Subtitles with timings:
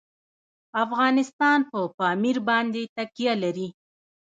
[0.83, 3.67] افغانستان په پامیر باندې تکیه لري.